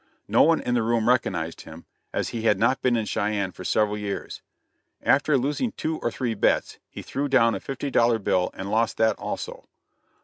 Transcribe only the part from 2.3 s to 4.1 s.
had not been in Cheyenne for several